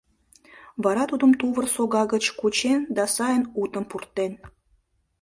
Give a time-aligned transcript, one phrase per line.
[0.83, 4.33] Вара тудым тувыр сога гыч кучен да сайын утым пуртен.